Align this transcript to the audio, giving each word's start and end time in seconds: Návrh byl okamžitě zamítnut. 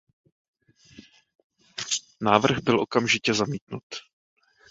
Návrh 2.21 2.59
byl 2.63 2.79
okamžitě 2.79 3.33
zamítnut. 3.33 3.83